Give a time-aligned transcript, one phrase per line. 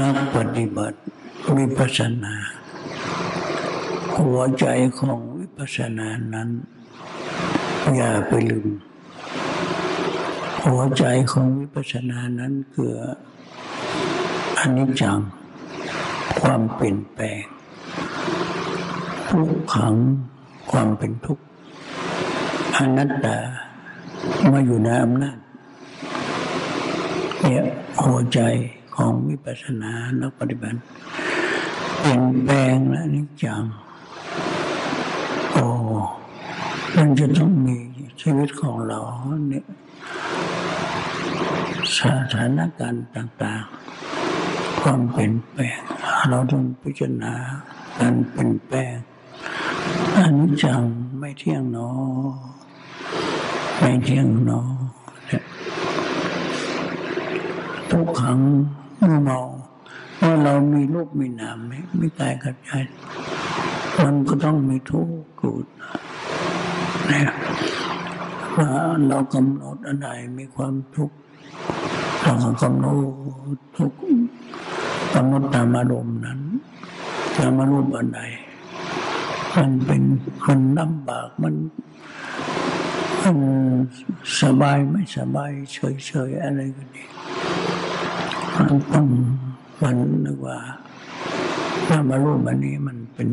[0.00, 0.98] นักปฏิบัติ
[1.56, 2.34] วิปัสสนา
[4.18, 4.66] หัวใจ
[4.98, 6.48] ของวิปัสสนานั้น
[7.94, 8.68] อย่าไปลืม
[10.66, 12.92] หัวใจของวิปัสสนานั้นคือ
[14.58, 15.18] อนิจจัง
[16.40, 17.42] ความเปลี่ยนแปลง
[19.28, 19.94] ทุกขัง
[20.70, 21.44] ความเป็นทุกข์
[22.76, 23.38] อนัตตา
[24.52, 25.38] มาอยู่ในอำนาจ
[27.40, 27.64] เนี่ย
[28.04, 28.40] หัวใจ
[28.96, 30.78] ของวิปัสสนานักปฏิบัติ
[31.98, 33.62] เปลี่ยนแปลงและนิจจัง
[35.52, 35.66] โอ้
[36.96, 37.76] มันจะต้องมี
[38.20, 39.00] ชีวิตของเรา
[39.48, 39.66] เนี่ย
[41.98, 42.00] ส
[42.34, 45.80] ถานการณ์ต่างๆ ความเปลี่ยนแปลง
[46.30, 47.34] เราต้องพิจารณา
[47.98, 48.94] การเปลี่ยนแปลง
[50.16, 50.82] อนิจจัง
[51.18, 51.90] ไม่เที่ยงเนอ
[53.78, 54.60] ไม่เที่ยงเนอ
[57.90, 58.40] ทุกครั้ง
[59.04, 59.40] เมื่อเมา
[60.20, 62.70] ว่าเรามีรูปมีนามไหมไม่กายกับใจ
[64.02, 65.66] มันก็ต้องมีทุกข์เกิด
[67.10, 67.22] นะ
[68.56, 68.68] ว่า
[69.08, 71.16] เรากำหนดอะไรมีความทุกข์
[72.22, 72.86] เราก็กำหน
[73.56, 73.98] ดทุกข์
[75.14, 76.40] กำหนดตามอารมณ์นั้น
[77.36, 78.20] ตามอารมณ์อันใด
[79.54, 80.02] มันเป็น
[80.46, 81.54] มันลำบากมัน
[83.22, 83.36] มัน
[84.40, 87.04] สบายไม่สบายเฉยๆอะไรก็ดี
[88.54, 89.06] มันต้อง
[89.82, 90.58] มันนึกว่า
[91.86, 93.28] ถ้ามารู้มันนี้มันเป็น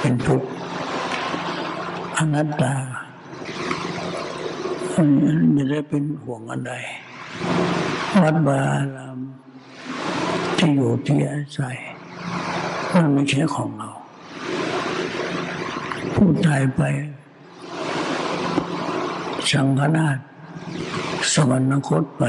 [0.00, 0.48] เป็นทุกข์
[2.16, 2.74] อนัตตา
[5.56, 6.72] จะได้เป็นห่วงอะไร
[8.22, 8.60] วัดบา
[8.96, 9.18] ลาม
[10.56, 11.76] ที่อยู่ที่อาศัย
[12.92, 13.90] มันไม่ใช่ของเรา
[16.14, 16.82] ผู้ตายไป
[19.50, 20.18] สังฆนาถ
[21.32, 22.24] สวรรคตไป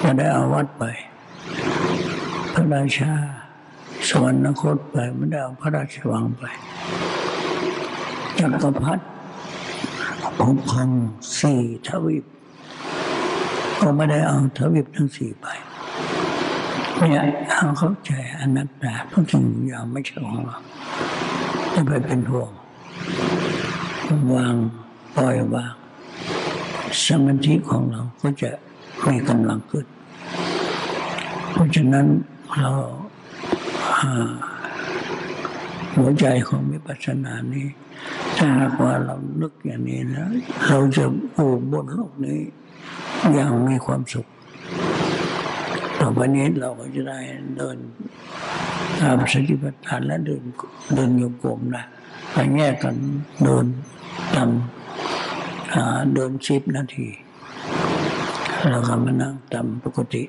[0.00, 0.84] ก็ได้อาวัตไป
[2.64, 3.12] ระราชา
[4.08, 6.42] สวรรคตไปไม่ได้เอาพระราชวังไป
[8.38, 9.04] จักรพรรดิ
[10.38, 10.90] ปกครอง
[11.38, 12.24] สี่ทวีป
[13.80, 15.46] ก็ไม่ได้เอาทวีปทั้งสี่ไป
[16.96, 20.56] เนี่ยเอาเข้าใจอนัตตาทุกสิ่งอย่างไม่ใช่ของเรา
[21.74, 22.50] จะไปเป็นห่วง
[24.34, 24.54] วาง
[25.16, 25.72] ปล่อยวาง
[27.04, 28.50] สมาธิของเราก็จะ
[29.08, 29.86] มีกำลังขึ้น
[31.52, 32.06] เพราะฉะนั้น
[32.60, 32.70] เรา
[35.96, 37.66] หัวใจของวิปัสสนานี้
[38.36, 40.26] ถ้าหากว่าเรานึกอย่างนี้นะ
[40.68, 41.04] เราจะ
[41.34, 42.40] อยู่บนโลกนี้
[43.34, 44.26] อย่างมีความสุข
[46.00, 47.18] ต่อไปนี้เราก็จะได้
[47.56, 47.76] เดิน
[49.00, 50.42] ตามสติปัฏฐานและเดิน
[50.94, 51.84] เดินโยกมนะ
[52.32, 52.96] ไปแยกกัน
[53.44, 53.66] เดิน
[54.34, 54.50] ตาม
[56.14, 57.08] เดินสิบนาที
[58.70, 60.22] เราก็มานั่งตามปกติ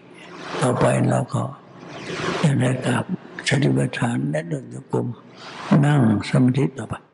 [0.62, 1.44] ต่อไปเราก็
[2.44, 3.06] จะได้กราบ
[3.47, 5.07] สติปัฏฐานและเดินโยกม
[5.85, 7.05] นั่งสมาธิต่อไป